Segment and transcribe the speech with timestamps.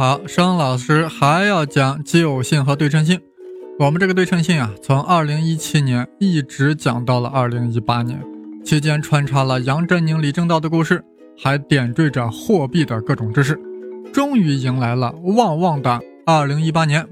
[0.00, 3.20] 好，商老师还要讲奇偶性和对称性。
[3.78, 8.18] 我们这个对称性啊，从二零一七年一直讲到了二零一八年，
[8.64, 11.04] 期间穿插了杨振宁、李政道的故事，
[11.36, 13.60] 还点缀着货币的各种知识，
[14.10, 17.06] 终于迎来了旺旺的二零一八年。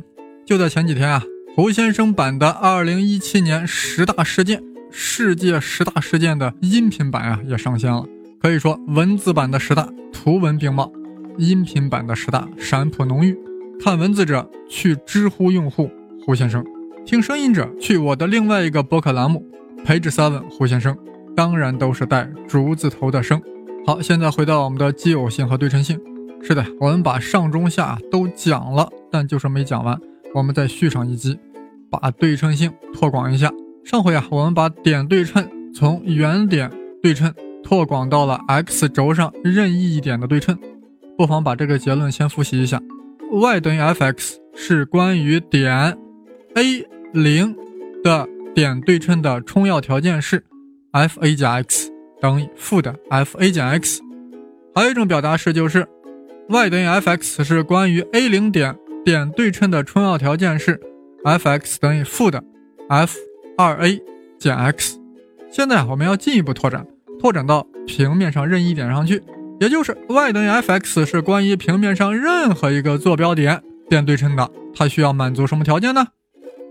[0.46, 1.23] 就在前几天啊，
[1.54, 8.07] 胡先生版的二零一七年十大事件，世界十大事件的音频版啊也上线了，
[8.41, 10.91] 可以说文字版的十大，图文并茂。
[11.39, 13.39] 音频版的十大闪普浓郁，
[13.81, 15.89] 看文字者去知乎用户
[16.27, 16.65] 胡先生，
[17.07, 19.47] 听声音者去我的另外一个播客栏目
[19.85, 20.97] 陪着 seven 胡先生，
[21.37, 23.41] 当然都是带竹字头的声。
[23.87, 25.99] 好，现在回到我们的奇偶性和对称性。
[26.43, 29.99] 是的，我们把上中下都讲了，但就是没讲完，
[30.35, 31.39] 我们再续上一集，
[31.89, 33.51] 把对称性拓广一下。
[33.85, 36.69] 上回啊，我们把点对称从原点
[37.01, 40.59] 对称拓广到了 x 轴上任意一点的对称。
[41.19, 42.80] 不妨把这个结论先复习一下
[43.33, 45.99] ：y 等于 f(x) 是关于点
[46.55, 47.57] a 零
[48.05, 50.45] 的点对称的充要条件是
[50.93, 54.01] f(a 加 x) 等于负的 f(a 减 x)。
[54.73, 55.85] 还有一种表达式就是
[56.49, 60.80] y 等于 f(x) 是关于 a 零点点对称的充要条件是
[61.25, 62.41] f(x) 等于负的
[62.88, 64.00] f(2a
[64.38, 64.97] 减 x)。
[65.50, 66.87] 现在我们要进一步拓展，
[67.19, 69.21] 拓展到平面上任意点上去。
[69.60, 76.06] 也就是 y 等于 f(x) 是关于平面上任何一个坐标点点对称的，它需要满足什么条件呢？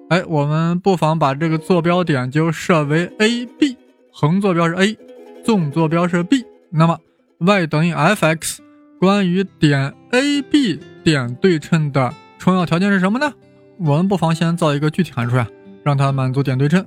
[0.09, 3.75] 哎，我们不妨把这个坐标点就设为 a、b，
[4.13, 4.97] 横坐标是 a，
[5.43, 6.45] 纵坐标是 b。
[6.69, 6.97] 那么
[7.39, 8.59] y 等于 f(x)
[8.99, 13.33] 关于点 a、b 点对称的充要条件是什么呢？
[13.79, 15.45] 我们不妨先造一个具体函数呀，
[15.83, 16.85] 让它满足点对称，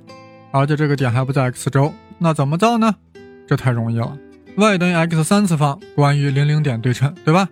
[0.51, 1.93] 而且这个点还不在 x 轴。
[2.17, 2.95] 那怎么造呢？
[3.47, 4.17] 这太容易了。
[4.55, 7.47] Y 等于 x 三次方关于零零点对称，对吧？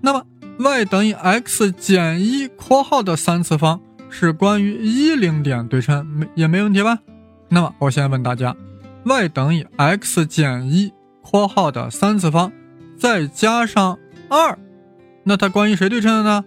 [0.00, 0.24] 那么
[0.58, 6.98] y 等于 x 减一括号的三次方是关于一零点对称，没也没问题吧？
[7.48, 8.54] 那么我先问大家
[9.04, 10.92] ，y 等于 x 减一
[11.22, 12.50] 括号的三次方
[12.96, 13.98] 再加上
[14.28, 14.58] 二，
[15.24, 16.44] 那它关于谁对称的呢？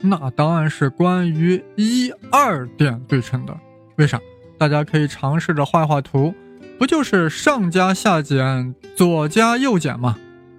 [0.00, 3.56] 那当然是关于一二点对称的。
[3.96, 4.20] 为啥？
[4.56, 6.34] 大家可以尝试着画画图。
[6.78, 10.16] 不就是上加下减，左加右减吗？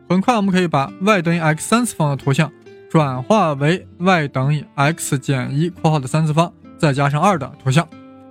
[0.10, 2.52] 很快我们可以把 y 等于 x 三次方的图像
[2.90, 7.88] 转化为 y 等于 x 减一括号的三次方再加上二的图像，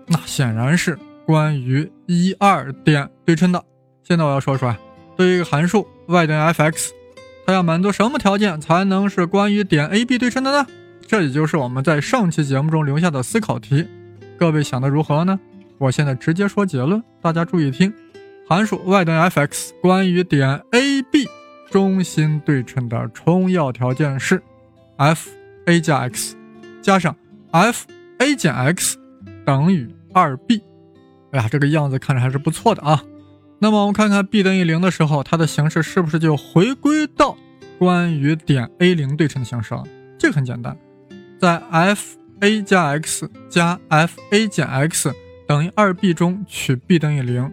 [0.06, 3.64] 那显然是关于一二点对称的。
[4.02, 4.76] 现在我要说出来，
[5.16, 6.90] 对于一个函数 y 等于 f(x)，
[7.46, 10.66] 它要满足什么条件才能是关于点 a、b 对称的呢？
[11.06, 13.86] 这也就是我们在上期节目中留下的思考题，
[14.36, 15.40] 各位想的如何呢？
[15.78, 17.92] 我现在直接说结论，大家注意听。
[18.48, 21.28] 函数 y 等于 f(x) 关于点 a、b
[21.70, 24.42] 中心对称的充要条件是
[24.96, 26.34] f(a 加 x)
[26.80, 27.14] 加上
[27.52, 28.96] f(a 减 x)
[29.44, 30.62] 等于 2b。
[31.32, 33.04] 哎呀，这个样子看着还是不错的啊。
[33.58, 37.36] 那么我们看看 b 等于零的时候，它的形式是不是就回归到
[37.78, 39.84] 关于点 a 零对称的形式了？
[40.18, 40.74] 这个很简单，
[41.38, 45.12] 在 f(a 加 x) 加 f(a 减 x)
[45.48, 47.50] 等于二 b 中取 b 等于零，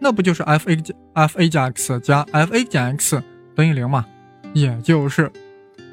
[0.00, 3.22] 那不就是 f a 加 f a 加 x 加 f a 减 x
[3.54, 4.06] 等于零吗？
[4.54, 5.30] 也就是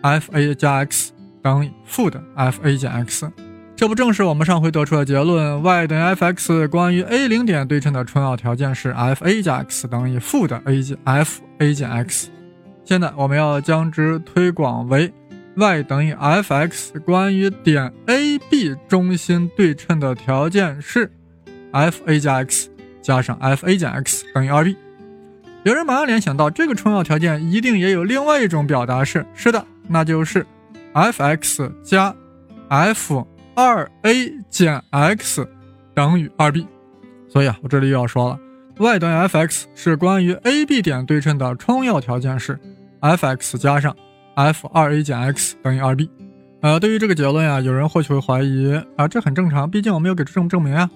[0.01, 1.11] f a 加 x
[1.41, 3.29] 等于负的 f a 减 x，
[3.75, 11.73] 这不正是我们上回得出的结论？y 等于 f x 关于 a 零点对称的重要条件是 f a 加 x 等于负的 a 减 f a
[11.73, 12.29] 减 x。
[12.85, 15.11] 现在我们要将之推广为
[15.57, 21.11] y 等于 f x 关于点 a b 中心对称的条件是。
[21.73, 22.69] F(a 加 x)
[23.01, 24.75] 加上 f(a 减 x) 等于 2b。
[25.63, 29.25] 有人马上联想到，这个充要条件一定也有另外一种表达式。
[29.33, 30.45] 是的，那就是
[30.93, 32.15] f(x) 加
[32.69, 35.47] f(2a 减 x)
[35.93, 36.65] 等于 2b。
[37.27, 38.39] 所以啊，我这里又要说了
[38.77, 42.59] ，y 等于 f(x) 是关于 a、b 点对称的充要条件是
[42.99, 43.95] f(x) 加上
[44.35, 46.09] f(2a 减 x) 等于 2b。
[46.61, 50.89] 呃，对于这个结论呀，有人或许会怀疑啊，这很正常，毕竟我没有给出证证明啊。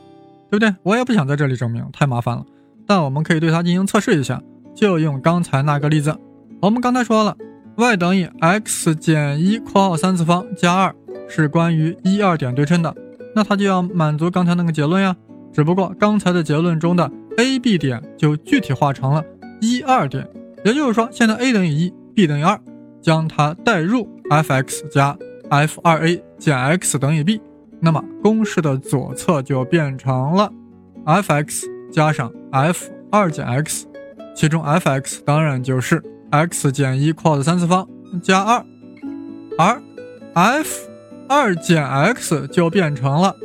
[0.49, 0.73] 对不对？
[0.83, 2.45] 我也不想在这里证明，太麻烦了。
[2.85, 4.41] 但我们可以对它进行测试一下。
[4.75, 6.15] 就用刚才那个例子。
[6.61, 7.35] 我们刚才说了
[7.77, 10.95] ，y 等于 x 减一（括号三次方）加二
[11.27, 12.95] 是关于一二点对称的，
[13.35, 15.15] 那它就要满足刚才那个结论呀。
[15.51, 19.23] 只不过刚才的结论中的 A、B 点就具体化成了
[19.59, 20.27] 一二点，
[20.63, 22.59] 也就是说，现在 A 等于一，B 等于二，
[23.01, 25.17] 将它代入 f(x) 加
[25.50, 27.41] f 二 a 减 x 等于 b，
[27.79, 30.51] 那么公式的左侧就变成了
[31.06, 33.85] f(x) 加上 f 二减 x，
[34.35, 37.88] 其中 f(x) 当然就是 x 减一括号的三次方
[38.21, 38.65] 加二，
[39.57, 39.81] 而
[40.33, 40.89] f
[41.29, 43.35] 二减 x 就变成了。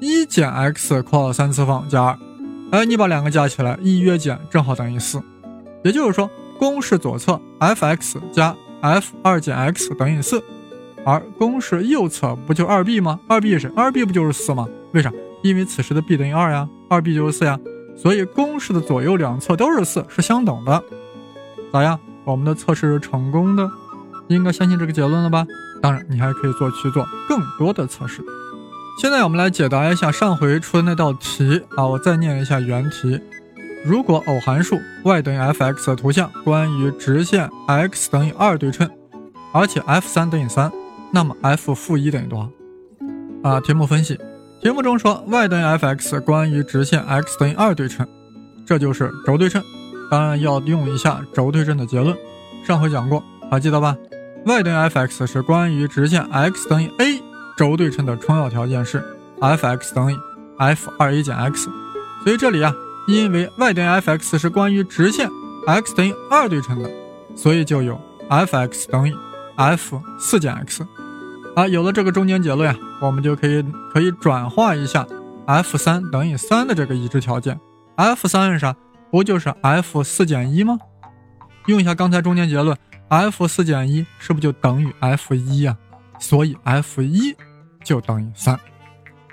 [0.00, 2.18] 一减 x 括号三次方加二，
[2.70, 5.20] 哎，你把两个加起来，一约减正好等于四，
[5.82, 10.40] 也就是说，公式左侧 f(x) 加 f 二减 x 等于四，
[11.04, 13.18] 而公式右侧不就二 b 吗？
[13.28, 14.66] 二 b 是二 b 不就是四吗？
[14.92, 15.12] 为啥？
[15.42, 17.58] 因为此时的 b 等于二呀，二 b 就是四呀，
[17.96, 20.82] 所以公式的左右两侧都是四，是相等的。
[21.72, 21.98] 咋样？
[22.24, 23.70] 我们的测试成功的，
[24.26, 25.46] 应该相信这个结论了吧？
[25.80, 28.22] 当然，你还可以做去做更多的测试。
[29.00, 33.20] 现在我们来解答一下上回出的那道题啊，我再念一下原题：
[33.84, 38.90] 如果偶函数 y 等于 f(x) 的图像关于直线 x 等于二对称，
[39.52, 40.70] 而且 f 三等于三，
[41.12, 43.48] 那么 f 负一等于多少？
[43.48, 44.18] 啊，题目分析：
[44.62, 48.06] 题目中说 y 等于 f(x) 关于直线 x 等于二对称，
[48.66, 49.62] 这就是轴对称，
[50.10, 52.16] 当然要用一下轴对称的结论。
[52.64, 53.96] 上回讲过，还记得吧
[54.44, 57.22] ？y 等于 f(x) 是关于直线 x 等于 a。
[57.56, 59.02] 轴对称的充要条件是
[59.40, 60.16] f(x) 等于
[60.58, 61.68] f 二 a 减 x，
[62.22, 62.72] 所以这里啊，
[63.08, 65.28] 因为 y 等于 f(x) 是关于直线
[65.66, 66.88] x 等于二对称的，
[67.34, 69.12] 所以就有 f(x) 等于
[69.58, 70.86] f 四减 x。
[71.54, 73.62] 啊，有了这个中间结论啊，我们就可以
[73.92, 75.06] 可以转化一下
[75.46, 77.58] f 三等于三的这个已知条件。
[77.96, 78.74] f 三是啥？
[79.10, 80.78] 不就是 f 四减一吗？
[81.66, 82.74] 用一下刚才中间结论
[83.08, 85.76] ，f 四减一是不是就等于 f 一呀？
[86.18, 87.36] 所以 f 一。
[87.84, 88.58] 就等于三，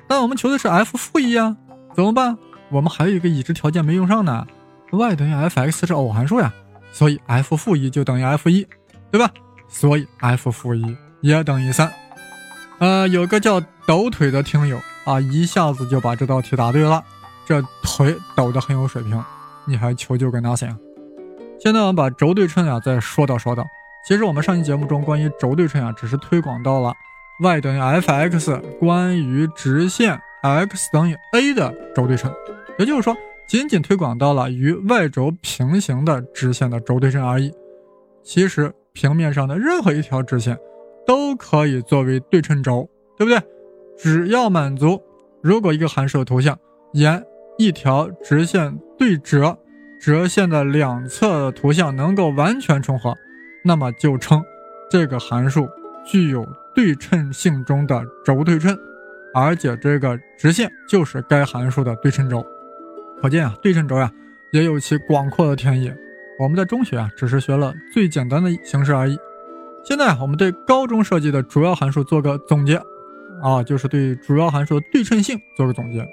[0.08, 1.58] 但我们求的是 f 负一啊，
[1.94, 2.38] 怎么办？
[2.70, 4.46] 我们还有一个已知条件没用上呢
[4.92, 6.54] ，y 等于 f(x) 是偶函数呀，
[6.94, 8.66] 所以 f 负一就等于 f 一，
[9.12, 9.30] 对吧？
[9.68, 11.92] 所以 f 负一也等于三。
[12.80, 17.04] 呃，有个叫抖腿的听友啊，一下子就把这道题答对了，
[17.46, 19.24] 这腿抖得很有水平，
[19.66, 20.76] 你还求救个 nothing？
[21.60, 23.66] 现在我们把轴对称呀再说道说道。
[24.08, 26.94] 其实我们上期节目中关于轴对称啊，只是推广到了。
[27.42, 32.32] y 等于 f(x) 关于直线 x 等于 a 的轴对称，
[32.78, 33.16] 也就是说，
[33.48, 37.52] 仅仅推广到了与 y 轴平行的直线的轴对称而已。
[38.24, 40.58] 其实，平面上的任何一条直线
[41.06, 43.40] 都可以作为对称轴，对不对？
[43.96, 45.00] 只要满足，
[45.44, 46.58] 如果一个函数的图像
[46.94, 47.24] 沿
[47.60, 49.56] 一条直线对折，
[50.02, 53.14] 折线的两侧的图像能够完全重合，
[53.64, 54.44] 那么就称
[54.90, 55.68] 这个函数
[56.04, 56.44] 具有。
[56.76, 58.78] 对称性中的轴对称，
[59.34, 62.46] 而且这个直线就是该函数的对称轴。
[63.22, 64.12] 可见啊，对称轴呀
[64.52, 65.96] 也有其广阔的田野。
[66.40, 69.18] 我们在中学啊只是学了最简单的形式而已。
[69.84, 72.82] 现在我们对高中设计的主要函数做个总结
[73.42, 76.06] 啊，就是对主要函数的对称性做个总结。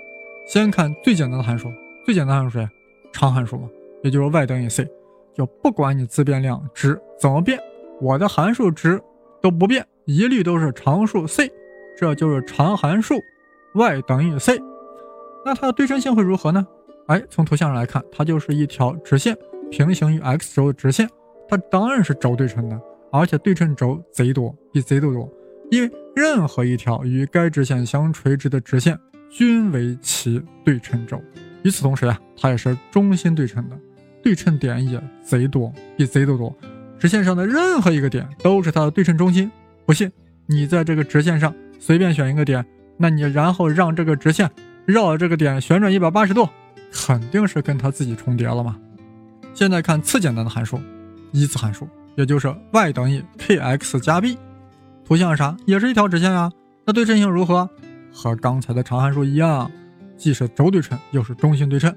[0.47, 1.73] 先看最简单的函数，
[2.05, 2.69] 最简单函数谁？
[3.13, 3.69] 常函数嘛，
[4.03, 4.87] 也就是 y 等于 c，
[5.35, 7.59] 就不管你自变量值怎么变，
[8.01, 9.01] 我的函数值
[9.41, 9.87] 都不变。
[10.05, 11.49] 一律都是常数 c，
[11.97, 13.15] 这就是常函数
[13.75, 14.61] y 等于 c。
[15.45, 16.67] 那它的对称性会如何呢？
[17.07, 19.37] 哎，从图像上来看，它就是一条直线
[19.73, 21.09] 平行于 x 轴的直线，
[21.49, 22.79] 它当然是轴对称的，
[23.11, 25.27] 而且对称轴贼多，比贼都多。
[25.71, 28.97] 因为任何一条与该直线相垂直的直线
[29.31, 31.19] 均为其对称轴。
[31.63, 33.79] 与此同时啊，它也是中心对称的，
[34.23, 36.55] 对称点也贼多，比贼都多。
[36.99, 39.51] 直线上的任何一个点都是它的对称中心。
[39.87, 40.13] 不信，
[40.47, 42.63] 你在这个直线上随便选一个点，
[42.99, 44.51] 那你然后让这个直线
[44.85, 46.47] 绕这个点旋转一百八十度，
[46.93, 48.79] 肯定是跟它自己重叠了嘛。
[49.55, 50.81] 现在看次简单的函数，
[51.31, 54.39] 一次函数，也就是 y 等于 kx 加 b，
[55.05, 55.57] 图像是啥？
[55.67, 56.51] 也是一条直线啊。
[56.85, 57.69] 那对称性如何？
[58.13, 59.71] 和刚才的常函数一样，
[60.17, 61.95] 既是轴对称，又是中心对称，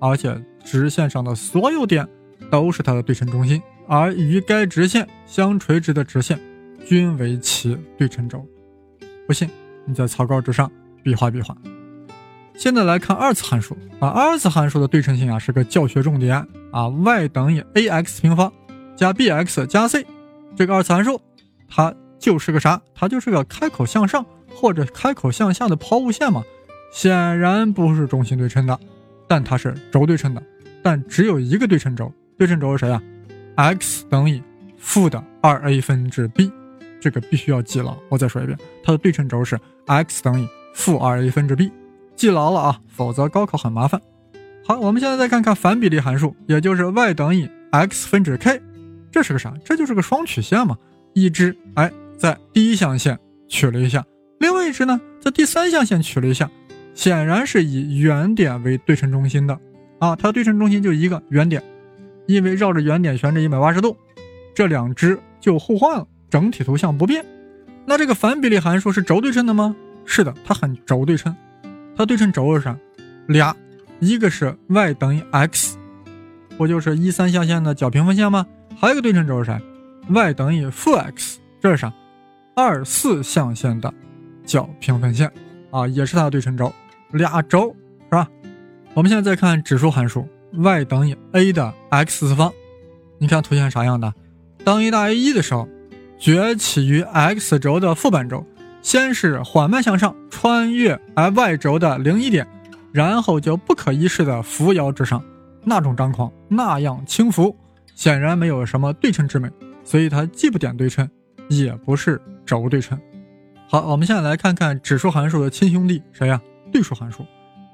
[0.00, 2.06] 而且直线上的所有点
[2.50, 6.38] 都是它的对称中心，而与该直线相垂直的直线。
[6.86, 8.46] 均为其对称轴，
[9.26, 9.50] 不信
[9.84, 10.70] 你在草稿纸上
[11.02, 11.56] 比划比划。
[12.56, 16.36] 现在来看二次函数啊，二次函数的对称性啊是个教学重点
[16.72, 16.88] 啊。
[16.88, 18.52] y 等于 ax 平方
[18.96, 20.04] 加 bx 加 c，
[20.56, 21.20] 这个二次函数
[21.68, 22.80] 它就是个啥？
[22.94, 26.42] 它就是个开口向上或者开口向下的抛物线嘛。
[26.92, 28.78] 显然不是中心对称的，
[29.28, 30.42] 但它是轴对称的，
[30.82, 33.02] 但只有一个对称轴，对称轴是谁啊
[33.56, 34.42] ？x 等于
[34.78, 36.50] 负的二 a 分之 b，
[37.00, 37.94] 这个必须要记牢。
[38.08, 41.70] 我再说一遍，它的对称轴是 x 等于负二 a 分之 b，
[42.16, 44.00] 记牢了啊，否则高考很麻烦。
[44.64, 48.60] 好，我们现在再看看反比例函数，也就是 y 等于 x 分之 k，
[49.12, 49.54] 这是个啥？
[49.64, 50.76] 这就是个双曲线嘛。
[51.12, 53.18] 一只哎在第一象限
[53.48, 54.04] 取了一下，
[54.40, 56.50] 另外一只呢在第三象限取了一下，
[56.94, 59.58] 显然是以原点为对称中心的
[59.98, 61.62] 啊，它的对称中心就一个原点，
[62.26, 63.96] 因为绕着原点旋着一百八十度，
[64.54, 67.24] 这两只就互换了，整体图像不变。
[67.86, 69.76] 那这个反比例函数是轴对称的吗？
[70.04, 71.34] 是的，它很轴对称，
[71.96, 72.76] 它对称轴是啥？
[73.26, 73.56] 俩，
[74.00, 75.78] 一个是 y 等于 x，
[76.58, 78.46] 不就是一三象限的角平分线吗？
[78.78, 79.60] 还有一个对称轴是啥
[80.10, 81.92] ？y 等于负 x，这是啥？
[82.54, 83.92] 二四象限的
[84.44, 85.32] 角平分线
[85.70, 86.72] 啊，也是它的对称轴，
[87.12, 87.74] 俩轴
[88.04, 88.28] 是吧？
[88.92, 92.52] 我们现在再看指数函数，y 等于 a 的 x 次方，
[93.18, 94.12] 你看图形啥样的？
[94.64, 95.66] 当 a 大于一的时候，
[96.18, 98.44] 崛起于 x 轴的负半轴，
[98.86, 100.96] 先是缓慢向上，穿越
[101.34, 102.46] y 轴的零一点，
[102.92, 105.20] 然后就不可一世的扶摇直上，
[105.64, 107.56] 那种张狂，那样轻浮，
[107.96, 109.50] 显然没有什么对称之美。
[109.82, 111.10] 所以它既不点对称，
[111.48, 112.96] 也不是轴对称。
[113.68, 116.40] 好，我们现在来看看指数函数的亲兄弟谁呀？
[116.70, 117.26] 对数函数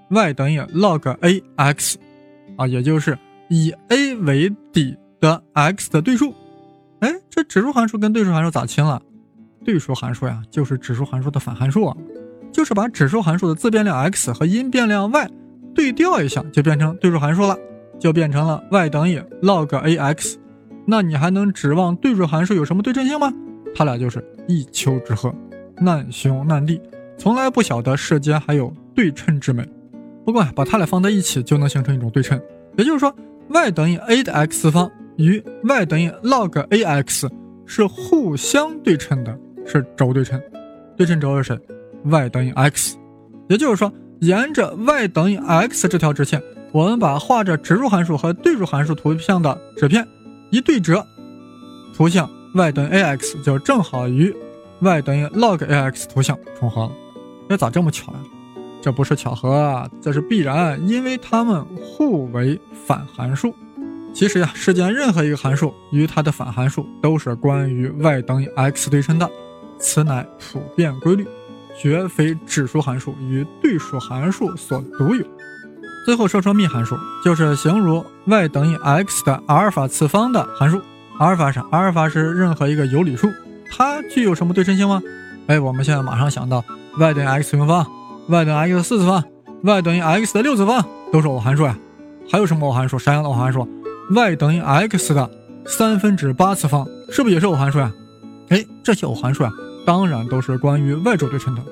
[0.09, 1.99] ，y 等于 log a x，
[2.57, 3.19] 啊，也就是
[3.51, 6.35] 以 a 为底的 x 的对数。
[7.01, 9.03] 哎，这指数函数跟对数函数咋亲了？
[9.65, 11.97] 对数函数呀，就是指数函数的反函数啊，
[12.53, 15.31] 就是把指数函数的自变量 x 和因变量 y
[15.75, 17.57] 对调一下，就变成对数函数了，
[17.99, 20.39] 就变成了 y 等于 log a x。
[20.85, 23.33] 那你还能指望对数函数有什么对称性吗？
[23.75, 25.33] 它俩就是一丘之貉，
[25.81, 26.81] 难兄难弟，
[27.17, 29.67] 从来不晓得世间还有对称之美。
[30.25, 32.41] 不过把它俩放在一起就能形成一种对称，
[32.77, 33.15] 也就是说
[33.49, 37.31] ，y 等于 a 的 x 方与 y 等于 log a x
[37.65, 39.39] 是互相对称的，
[39.73, 40.41] 是轴对称。
[40.97, 41.59] 对称轴是谁
[42.05, 42.97] ？y 等于 x。
[43.49, 50.07] 也就是说，沿着 y 等于 x 这条直线，我们把画着指数函数和对数函数图像的纸片。
[50.51, 51.05] 一对折，
[51.97, 54.35] 图像 y 等于 ax 就正好与
[54.81, 56.93] y 等于 log ax 图像重合了。
[57.49, 58.19] 这咋这么巧呀？
[58.83, 63.55] 这不是巧合啊，这是必然，因为它们互为反函数。
[64.13, 69.31] 其实呀，世间任何一个函数与它的反函数都是关于 y 等于 x 对称的，
[69.83, 71.27] 此乃普遍规律，
[71.79, 75.25] 绝非指数函数与对数函数所独有。
[76.07, 80.81] 最后说说幂函数，就是形如 y 等于 x 的阿尔法次方的函数。
[81.19, 81.61] 阿尔法是？
[81.71, 83.29] 阿尔法是任何一个有理数，
[83.71, 85.03] 它具有什么对称性吗？
[85.47, 86.65] 哎，我们现在马上想到
[86.99, 87.87] y 等于 x 平方
[88.29, 89.23] ，y 等于 x 四次方
[89.63, 91.77] ，y 等于 x 的六次方，都是偶函数呀。
[92.31, 92.99] 还有什么偶函数？
[92.99, 93.69] 啥样的偶函数
[94.11, 95.31] ？y 等于 x 的
[95.67, 97.93] 三分之八次方，是不是也是偶函数呀？
[98.49, 99.51] 哎，这些偶函数呀，
[99.85, 101.63] 当然都是关于 y 轴对称的。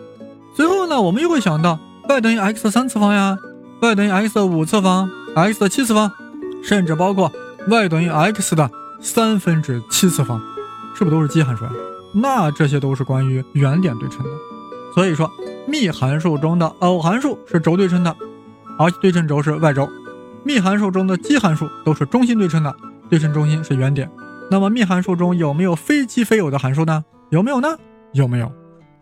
[0.54, 3.38] 最后呢，我们又会想到 y 等于 x 的三次方呀。
[3.80, 6.10] y 等于 x 的五次方，x 的七次方，
[6.62, 7.32] 甚至包括
[7.66, 10.38] y 等于 x 的三分之七次方，
[10.94, 11.70] 是不是都是奇函数呀？
[12.12, 14.30] 那这些都是关于原点对称的。
[14.94, 15.30] 所以说，
[15.66, 18.14] 幂函数中的偶函数是轴对称的，
[18.78, 19.86] 而对称轴是 y 轴；
[20.44, 22.74] 幂函数中的奇函数都是中心对称的，
[23.08, 24.10] 对称中心是原点。
[24.50, 27.04] 那么幂函数中有没有非奇非偶的函数呢？
[27.30, 27.78] 有没有呢？
[28.12, 28.52] 有没有？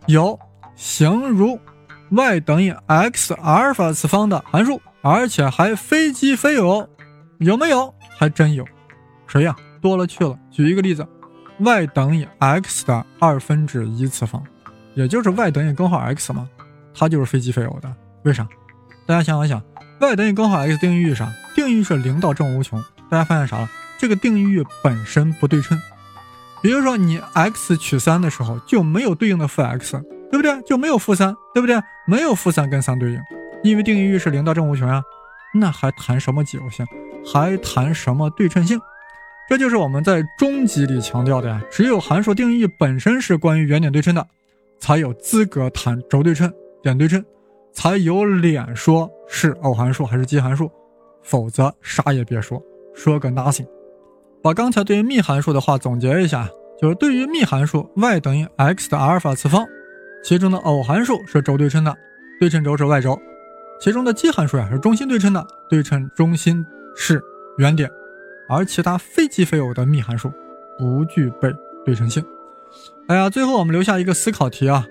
[0.07, 0.39] 有，
[0.75, 1.59] 形如。
[2.11, 6.89] y 等于 x 阿尔法次方的函数，而且还非奇非偶，
[7.39, 7.93] 有没有？
[8.17, 8.65] 还真有，
[9.27, 9.55] 谁呀？
[9.83, 10.39] 多了去了。
[10.51, 11.07] 举一个例子
[11.59, 14.43] ，y 等于 x 的二分之一次方，
[14.95, 16.49] 也就是 y 等于根号 x 嘛，
[16.95, 17.95] 它就是非奇非偶的。
[18.23, 18.49] 为啥？
[19.05, 19.63] 大家想一想
[20.01, 21.31] ，y 等于根号 x 定义域啥？
[21.55, 22.83] 定义域是零到正无穷。
[23.11, 23.69] 大家发现啥了？
[23.99, 25.79] 这个定义域本身不对称。
[26.63, 30.03] 比如说你 x 取三的时候就没有对应的负 x。
[30.31, 30.61] 对不对？
[30.61, 31.81] 就没有负三，对不对？
[32.07, 33.19] 没有负三跟三对应，
[33.63, 35.03] 因为定义域是零到正无穷啊，
[35.55, 36.85] 那还谈什么奇偶性？
[37.25, 38.79] 还谈什么对称性？
[39.49, 41.63] 这就是我们在终极里强调的呀。
[41.71, 44.29] 只有函数定义本身是关于原点对称的，
[44.79, 47.25] 才有资格谈轴对称、点对称，
[47.73, 50.71] 才有脸说是偶函数还是奇函数，
[51.23, 52.63] 否则啥也别说，
[52.95, 53.67] 说个 nothing。
[54.43, 56.49] 把刚才对于幂函数的话总结一下，
[56.81, 59.67] 就是对于幂函数 y 等于 x 的阿尔法次方。
[60.23, 61.97] 其中的偶函数是轴对称的，
[62.41, 63.15] 对称轴是 y 轴；
[63.81, 66.65] 其中的奇函数呀是中心对称的，对称中心
[66.97, 67.23] 是
[67.57, 67.89] 原点；
[68.49, 70.33] 而其他非奇非偶的幂函数
[70.77, 71.55] 不具备
[71.85, 72.25] 对称性。
[73.07, 74.87] 哎呀，最后我们留下一个思考题啊：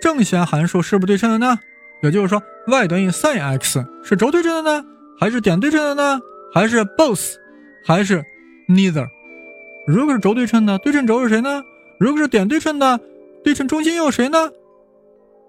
[0.00, 1.58] 正弦函数是不对称的呢？
[2.02, 4.84] 也就是说，y 等于 sin x 是轴对称的呢，
[5.20, 6.20] 还是点对称的呢？
[6.52, 7.34] 还是 both，
[7.84, 8.24] 还是
[8.72, 9.06] neither。
[9.86, 11.62] 如果是轴对称的，对称轴是谁呢？
[11.98, 12.98] 如果是点对称的，
[13.44, 14.38] 对称中心又有谁呢？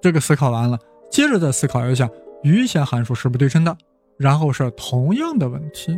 [0.01, 0.77] 这个思考完了，
[1.09, 2.09] 接着再思考一下
[2.43, 3.77] 余弦函数是不对称的，
[4.17, 5.97] 然后是同样的问题。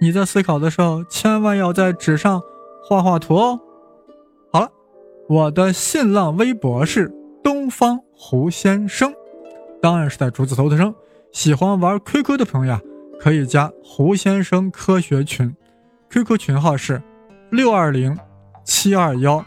[0.00, 2.40] 你在思考的时候，千万要在纸上
[2.84, 3.60] 画画图哦。
[4.52, 4.70] 好了，
[5.28, 7.12] 我的新浪微博是
[7.42, 9.12] 东方胡先生，
[9.80, 10.94] 当然是在竹子头的生。
[11.32, 12.80] 喜欢玩 QQ 的朋友呀，
[13.20, 15.54] 可以加胡先生科学群
[16.12, 17.02] ，QQ 群号是
[17.50, 18.16] 六二零
[18.64, 19.44] 七二幺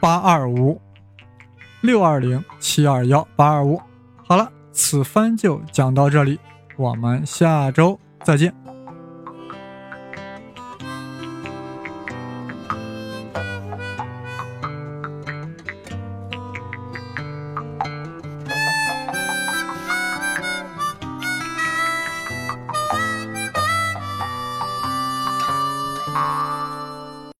[0.00, 0.80] 八二五
[1.80, 3.80] 六二零七二幺八二五。
[4.26, 6.40] 好了，此番就讲到这里，
[6.76, 8.71] 我们下周再见。